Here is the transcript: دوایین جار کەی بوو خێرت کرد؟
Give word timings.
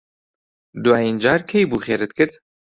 دوایین 0.83 1.17
جار 1.23 1.41
کەی 1.49 1.67
بوو 1.69 1.83
خێرت 1.85 2.11
کرد؟ 2.17 2.33